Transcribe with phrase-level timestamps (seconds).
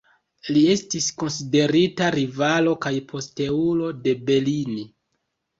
[0.53, 4.91] Li estis konsiderita rivalo kaj posteulo de Bellini.